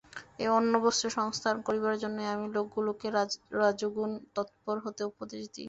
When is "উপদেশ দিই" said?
5.11-5.59